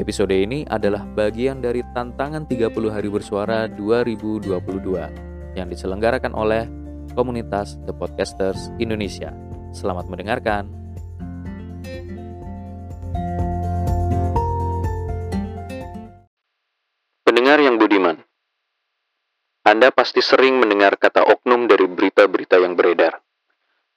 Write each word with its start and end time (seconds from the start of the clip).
Episode 0.00 0.32
ini 0.32 0.64
adalah 0.72 1.04
bagian 1.04 1.60
dari 1.60 1.84
tantangan 1.92 2.48
30 2.48 2.72
hari 2.88 3.12
bersuara 3.12 3.68
2022 3.68 4.48
yang 5.52 5.68
diselenggarakan 5.68 6.32
oleh 6.32 6.64
komunitas 7.12 7.76
The 7.84 7.92
Podcasters 7.92 8.72
Indonesia. 8.80 9.36
Selamat 9.76 10.08
mendengarkan. 10.08 10.64
Pendengar 17.28 17.60
yang 17.60 17.76
budiman, 17.76 18.16
Anda 19.60 19.92
pasti 19.92 20.24
sering 20.24 20.56
mendengar 20.56 20.96
kata 20.96 21.20
oknum 21.20 21.68
dari 21.68 21.84
berita-berita 21.84 22.56
yang 22.64 22.80
beredar. 22.80 23.20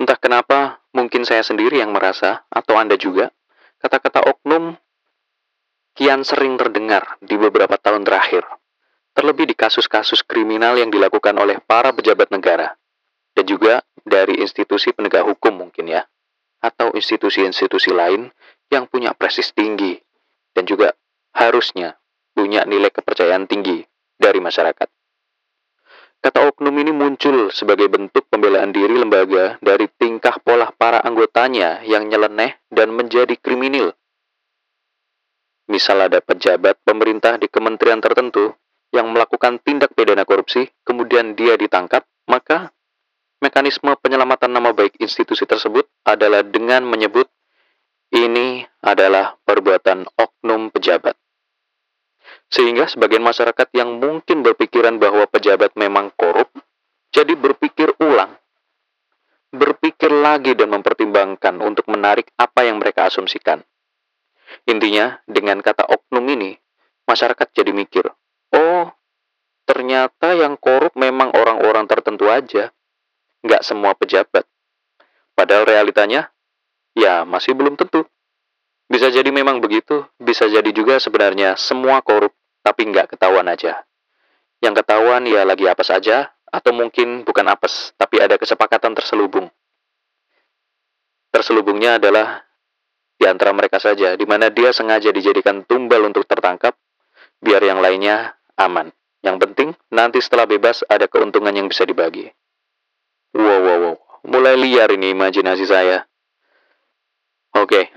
Entah 0.00 0.16
kenapa, 0.16 0.80
mungkin 0.96 1.28
saya 1.28 1.44
sendiri 1.44 1.84
yang 1.84 1.92
merasa, 1.92 2.48
atau 2.48 2.80
Anda 2.80 2.96
juga, 2.96 3.28
kata-kata 3.76 4.24
oknum 4.24 4.80
kian 5.92 6.24
sering 6.24 6.56
terdengar 6.56 7.20
di 7.20 7.36
beberapa 7.36 7.76
tahun 7.76 8.04
terakhir, 8.08 8.48
terlebih 9.12 9.44
di 9.44 9.54
kasus-kasus 9.56 10.24
kriminal 10.24 10.80
yang 10.80 10.88
dilakukan 10.88 11.36
oleh 11.36 11.60
para 11.60 11.92
pejabat 11.92 12.32
negara, 12.32 12.72
dan 13.36 13.44
juga 13.44 13.84
dari 14.00 14.40
institusi 14.40 14.96
penegak 14.96 15.28
hukum 15.28 15.68
mungkin 15.68 15.92
ya, 15.92 16.08
atau 16.64 16.96
institusi-institusi 16.96 17.92
lain 17.92 18.32
yang 18.72 18.88
punya 18.88 19.12
presis 19.12 19.52
tinggi, 19.52 20.00
dan 20.56 20.64
juga 20.64 20.96
harusnya 21.36 22.00
punya 22.32 22.64
nilai 22.64 22.88
kepercayaan 22.88 23.44
tinggi 23.44 23.84
dari 24.16 24.40
masyarakat. 24.40 24.88
Kata 26.22 26.38
oknum 26.54 26.72
ini 26.78 26.94
muncul 26.94 27.50
sebagai 27.50 27.90
bentuk 27.90 28.30
pembelaan 28.30 28.70
diri 28.70 28.94
lembaga 28.94 29.58
dari 29.58 29.90
tingkah 29.90 30.38
pola 30.38 30.70
para 30.70 31.02
anggotanya 31.02 31.82
yang 31.82 32.06
nyeleneh 32.06 32.62
dan 32.70 32.94
menjadi 32.94 33.34
kriminal 33.36 33.92
Misal 35.72 36.04
ada 36.04 36.20
pejabat 36.20 36.84
pemerintah 36.84 37.40
di 37.40 37.48
kementerian 37.48 37.96
tertentu 37.96 38.52
yang 38.92 39.08
melakukan 39.08 39.56
tindak 39.64 39.96
pidana 39.96 40.28
korupsi, 40.28 40.68
kemudian 40.84 41.32
dia 41.32 41.56
ditangkap, 41.56 42.04
maka 42.28 42.76
mekanisme 43.40 43.88
penyelamatan 43.96 44.52
nama 44.52 44.76
baik 44.76 45.00
institusi 45.00 45.48
tersebut 45.48 45.88
adalah 46.04 46.44
dengan 46.44 46.84
menyebut 46.84 47.24
ini 48.12 48.68
adalah 48.84 49.40
perbuatan 49.48 50.12
oknum 50.12 50.68
pejabat. 50.68 51.16
Sehingga 52.52 52.84
sebagian 52.84 53.24
masyarakat 53.24 53.72
yang 53.72 53.96
mungkin 53.96 54.44
berpikiran 54.44 55.00
bahwa 55.00 55.24
pejabat 55.24 55.72
memang 55.72 56.12
korup, 56.12 56.52
jadi 57.08 57.32
berpikir 57.32 57.96
ulang. 57.96 58.36
Berpikir 59.48 60.12
lagi 60.12 60.52
dan 60.52 60.68
mempertimbangkan 60.68 61.64
untuk 61.64 61.88
menarik 61.88 62.28
apa 62.36 62.68
yang 62.68 62.76
mereka 62.76 63.08
asumsikan. 63.08 63.64
Intinya, 64.68 65.18
dengan 65.26 65.58
kata 65.58 65.86
oknum 65.90 66.22
ini, 66.30 66.54
masyarakat 67.06 67.48
jadi 67.50 67.74
mikir, 67.74 68.06
oh, 68.54 68.86
ternyata 69.66 70.38
yang 70.38 70.54
korup 70.54 70.94
memang 70.94 71.34
orang-orang 71.34 71.86
tertentu 71.90 72.30
aja, 72.30 72.70
nggak 73.42 73.62
semua 73.66 73.98
pejabat. 73.98 74.46
Padahal 75.34 75.66
realitanya, 75.66 76.30
ya 76.94 77.26
masih 77.26 77.58
belum 77.58 77.74
tentu. 77.74 78.06
Bisa 78.86 79.08
jadi 79.08 79.32
memang 79.32 79.58
begitu, 79.58 80.04
bisa 80.20 80.46
jadi 80.46 80.68
juga 80.70 81.00
sebenarnya 81.00 81.58
semua 81.58 82.04
korup, 82.04 82.30
tapi 82.62 82.86
nggak 82.86 83.16
ketahuan 83.16 83.48
aja. 83.50 83.82
Yang 84.62 84.84
ketahuan 84.84 85.26
ya 85.26 85.42
lagi 85.42 85.66
apa 85.66 85.82
saja, 85.82 86.30
atau 86.52 86.70
mungkin 86.70 87.24
bukan 87.24 87.48
apes, 87.48 87.96
tapi 87.96 88.20
ada 88.20 88.36
kesepakatan 88.36 88.92
terselubung. 88.92 89.48
Terselubungnya 91.32 91.96
adalah 91.96 92.44
di 93.22 93.30
antara 93.30 93.54
mereka 93.54 93.78
saja, 93.78 94.18
di 94.18 94.26
mana 94.26 94.50
dia 94.50 94.74
sengaja 94.74 95.14
dijadikan 95.14 95.62
tumbal 95.62 96.02
untuk 96.10 96.26
tertangkap, 96.26 96.74
biar 97.38 97.62
yang 97.62 97.78
lainnya 97.78 98.34
aman. 98.58 98.90
Yang 99.22 99.36
penting, 99.46 99.68
nanti 99.94 100.18
setelah 100.18 100.50
bebas 100.50 100.82
ada 100.90 101.06
keuntungan 101.06 101.54
yang 101.54 101.70
bisa 101.70 101.86
dibagi. 101.86 102.26
Wow, 103.30 103.62
wow, 103.62 103.78
wow. 103.78 103.96
Mulai 104.26 104.58
liar 104.58 104.90
ini 104.90 105.14
imajinasi 105.14 105.62
saya. 105.70 106.02
Oke. 107.54 107.94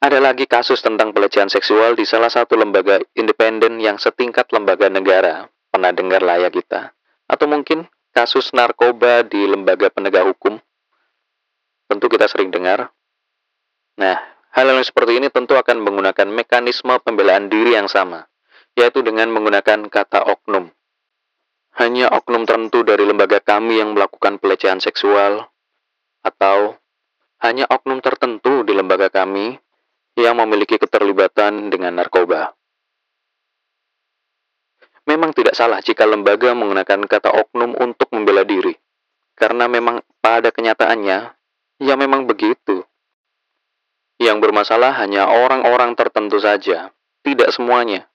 Ada 0.00 0.16
lagi 0.16 0.48
kasus 0.48 0.80
tentang 0.80 1.12
pelecehan 1.12 1.52
seksual 1.52 1.92
di 1.92 2.08
salah 2.08 2.32
satu 2.32 2.56
lembaga 2.56 3.04
independen 3.12 3.76
yang 3.84 4.00
setingkat 4.00 4.48
lembaga 4.48 4.88
negara. 4.88 5.52
Pernah 5.68 5.92
dengar 5.92 6.24
lah 6.24 6.40
ya 6.40 6.48
kita. 6.48 6.96
Atau 7.28 7.52
mungkin 7.52 7.84
kasus 8.16 8.56
narkoba 8.56 9.28
di 9.28 9.44
lembaga 9.44 9.92
penegak 9.92 10.24
hukum. 10.24 10.56
Tentu 11.84 12.08
kita 12.08 12.24
sering 12.28 12.48
dengar, 12.48 12.88
Nah, 13.94 14.18
hal 14.50 14.66
yang 14.66 14.82
seperti 14.82 15.22
ini 15.22 15.30
tentu 15.30 15.54
akan 15.54 15.78
menggunakan 15.78 16.26
mekanisme 16.26 16.98
pembelaan 17.02 17.46
diri 17.46 17.78
yang 17.78 17.86
sama, 17.86 18.26
yaitu 18.74 19.06
dengan 19.06 19.30
menggunakan 19.30 19.86
kata 19.86 20.26
oknum. 20.26 20.70
Hanya 21.78 22.10
oknum 22.10 22.46
tertentu 22.46 22.86
dari 22.86 23.02
lembaga 23.06 23.42
kami 23.42 23.82
yang 23.82 23.94
melakukan 23.94 24.38
pelecehan 24.38 24.78
seksual, 24.78 25.46
atau 26.22 26.78
hanya 27.42 27.66
oknum 27.70 27.98
tertentu 27.98 28.62
di 28.62 28.72
lembaga 28.74 29.10
kami 29.10 29.58
yang 30.14 30.38
memiliki 30.38 30.78
keterlibatan 30.78 31.70
dengan 31.70 31.98
narkoba. 31.98 32.54
Memang 35.04 35.36
tidak 35.36 35.52
salah 35.52 35.84
jika 35.84 36.08
lembaga 36.08 36.56
menggunakan 36.56 37.04
kata 37.04 37.28
oknum 37.30 37.76
untuk 37.76 38.08
membela 38.14 38.40
diri, 38.40 38.72
karena 39.36 39.68
memang 39.68 40.00
pada 40.22 40.48
kenyataannya, 40.48 41.18
ya 41.82 41.94
memang 41.98 42.24
begitu. 42.24 42.86
Yang 44.24 44.40
bermasalah 44.40 44.96
hanya 45.04 45.28
orang-orang 45.28 45.92
tertentu 45.92 46.40
saja, 46.40 46.88
tidak 47.20 47.52
semuanya. 47.52 48.08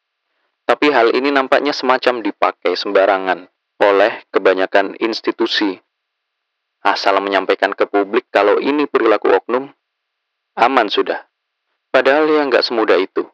Tapi 0.66 0.90
hal 0.90 1.14
ini 1.14 1.30
nampaknya 1.30 1.70
semacam 1.70 2.26
dipakai 2.26 2.74
sembarangan 2.74 3.46
oleh 3.78 4.26
kebanyakan 4.34 4.98
institusi. 4.98 5.78
Asal 6.82 7.14
menyampaikan 7.22 7.78
ke 7.78 7.86
publik 7.86 8.26
kalau 8.34 8.58
ini 8.58 8.90
perilaku 8.90 9.30
oknum, 9.38 9.70
aman 10.58 10.90
sudah. 10.90 11.30
Padahal 11.94 12.26
ya 12.26 12.42
nggak 12.42 12.66
semudah 12.66 12.98
itu. 12.98 13.30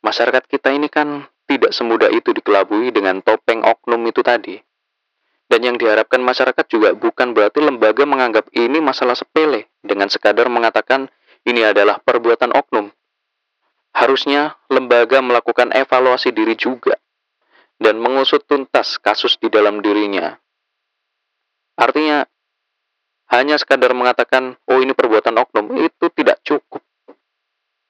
Masyarakat 0.00 0.48
kita 0.48 0.72
ini 0.72 0.88
kan 0.88 1.28
tidak 1.44 1.76
semudah 1.76 2.08
itu 2.08 2.32
dikelabui 2.32 2.88
dengan 2.88 3.20
topeng 3.20 3.60
oknum 3.60 4.00
itu 4.08 4.24
tadi. 4.24 4.56
Dan 5.44 5.60
yang 5.60 5.76
diharapkan 5.76 6.24
masyarakat 6.24 6.64
juga 6.72 6.96
bukan 6.96 7.36
berarti 7.36 7.60
lembaga 7.60 8.08
menganggap 8.08 8.48
ini 8.56 8.80
masalah 8.80 9.12
sepele 9.12 9.68
dengan 9.84 10.08
sekadar 10.08 10.48
mengatakan 10.48 11.12
ini 11.44 11.60
adalah 11.60 12.00
perbuatan 12.00 12.56
oknum. 12.56 12.88
Harusnya 13.94 14.58
lembaga 14.72 15.22
melakukan 15.22 15.70
evaluasi 15.70 16.34
diri 16.34 16.58
juga 16.58 16.98
dan 17.78 18.00
mengusut 18.00 18.42
tuntas 18.48 18.96
kasus 18.98 19.36
di 19.38 19.52
dalam 19.52 19.84
dirinya. 19.84 20.34
Artinya, 21.76 22.24
hanya 23.30 23.60
sekadar 23.60 23.92
mengatakan, 23.92 24.56
oh 24.66 24.78
ini 24.80 24.96
perbuatan 24.96 25.36
oknum, 25.36 25.76
itu 25.84 26.06
tidak 26.16 26.40
cukup. 26.42 26.80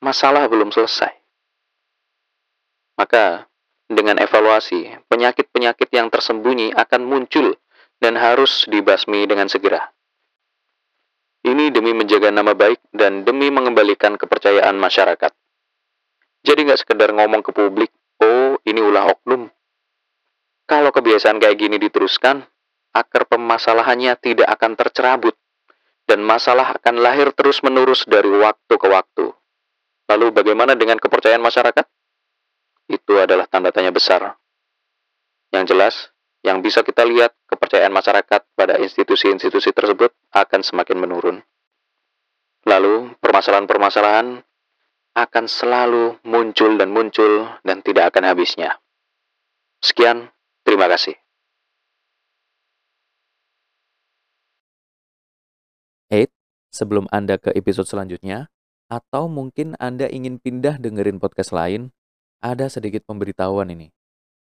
Masalah 0.02 0.50
belum 0.50 0.74
selesai. 0.74 1.14
Maka, 2.98 3.46
dengan 3.86 4.18
evaluasi, 4.18 4.98
penyakit-penyakit 5.06 5.88
yang 5.94 6.10
tersembunyi 6.10 6.74
akan 6.74 7.02
muncul 7.06 7.54
dan 8.02 8.18
harus 8.18 8.66
dibasmi 8.66 9.24
dengan 9.30 9.46
segera. 9.46 9.93
Ini 11.44 11.68
demi 11.68 11.92
menjaga 11.92 12.32
nama 12.32 12.56
baik 12.56 12.80
dan 12.88 13.20
demi 13.20 13.52
mengembalikan 13.52 14.16
kepercayaan 14.16 14.80
masyarakat. 14.80 15.28
Jadi 16.40 16.60
nggak 16.64 16.80
sekedar 16.80 17.12
ngomong 17.12 17.44
ke 17.44 17.52
publik, 17.52 17.92
oh 18.24 18.56
ini 18.64 18.80
ulah 18.80 19.12
oknum. 19.12 19.52
Kalau 20.64 20.88
kebiasaan 20.88 21.36
kayak 21.36 21.60
gini 21.60 21.76
diteruskan, 21.76 22.48
akar 22.96 23.28
permasalahannya 23.28 24.16
tidak 24.16 24.48
akan 24.56 24.72
tercerabut, 24.72 25.36
dan 26.08 26.24
masalah 26.24 26.80
akan 26.80 27.04
lahir 27.04 27.28
terus-menerus 27.36 28.08
dari 28.08 28.32
waktu 28.32 28.74
ke 28.80 28.88
waktu. 28.88 29.36
Lalu 30.08 30.26
bagaimana 30.32 30.72
dengan 30.72 30.96
kepercayaan 30.96 31.44
masyarakat? 31.44 31.84
Itu 32.88 33.20
adalah 33.20 33.44
tanda 33.48 33.68
tanya 33.68 33.92
besar. 33.92 34.36
Yang 35.52 35.64
jelas, 35.72 35.94
yang 36.44 36.60
bisa 36.60 36.84
kita 36.84 37.08
lihat 37.08 37.32
kepercayaan 37.48 37.90
masyarakat 37.90 38.44
pada 38.52 38.76
institusi-institusi 38.76 39.72
tersebut 39.72 40.12
akan 40.28 40.60
semakin 40.60 41.00
menurun. 41.00 41.36
Lalu, 42.68 43.16
permasalahan-permasalahan 43.16 44.44
akan 45.16 45.44
selalu 45.48 46.20
muncul 46.28 46.76
dan 46.76 46.92
muncul 46.92 47.48
dan 47.64 47.80
tidak 47.80 48.12
akan 48.12 48.28
habisnya. 48.28 48.76
Sekian, 49.80 50.28
terima 50.68 50.84
kasih. 50.84 51.16
Hey, 56.12 56.28
sebelum 56.68 57.08
Anda 57.08 57.40
ke 57.40 57.56
episode 57.56 57.88
selanjutnya, 57.88 58.52
atau 58.92 59.32
mungkin 59.32 59.80
Anda 59.80 60.12
ingin 60.12 60.36
pindah 60.36 60.76
dengerin 60.76 61.16
podcast 61.16 61.56
lain, 61.56 61.88
ada 62.44 62.68
sedikit 62.68 63.08
pemberitahuan 63.08 63.72
ini. 63.72 63.88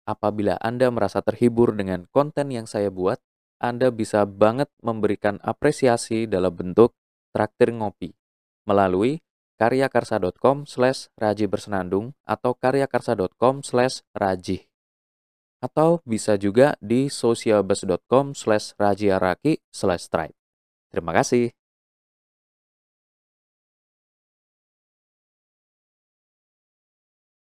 Apabila 0.06 0.54
Anda 0.62 0.86
merasa 0.94 1.18
terhibur 1.18 1.74
dengan 1.74 2.06
konten 2.14 2.54
yang 2.54 2.70
saya 2.70 2.94
buat, 2.94 3.18
Anda 3.58 3.90
bisa 3.90 4.22
banget 4.22 4.70
memberikan 4.78 5.42
apresiasi 5.42 6.30
dalam 6.30 6.54
bentuk 6.54 6.94
traktir 7.34 7.74
ngopi 7.74 8.14
melalui 8.70 9.20
karyakarsa.com 9.58 10.68
slash 10.68 11.10
raji 11.18 11.50
bersenandung 11.50 12.14
atau 12.22 12.54
karyakarsa.com 12.54 13.66
slash 13.66 14.06
raji. 14.14 14.68
Atau 15.58 16.04
bisa 16.04 16.36
juga 16.36 16.76
di 16.78 17.08
socialbus.com 17.08 18.36
slash 18.36 18.76
rajiaraki 18.76 19.58
slash 19.72 20.06
stripe. 20.06 20.36
Terima 20.92 21.16
kasih. 21.16 21.50